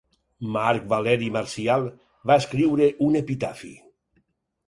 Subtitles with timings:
[0.53, 1.85] Marc Valeri Marcial
[2.31, 3.73] va escriure un epitafi.